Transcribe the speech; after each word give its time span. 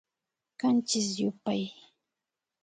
Kanchis 0.59 1.07
yupay 1.19 1.63